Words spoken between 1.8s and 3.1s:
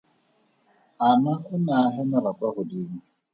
a hemela kwa godimo.